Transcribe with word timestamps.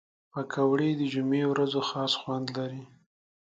پکورې 0.31 0.89
د 0.99 1.01
جمعې 1.13 1.43
ورځو 1.51 1.79
خاص 1.89 2.11
خوند 2.21 2.47
لري 2.57 2.83